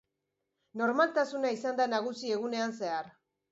Normaltasuna 0.83 1.53
izan 1.57 1.79
da 1.83 1.89
nagusi 1.93 2.35
egunean 2.41 2.77
zehar. 2.83 3.15